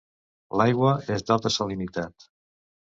[0.61, 2.31] L’aigua és d’alta salinitat.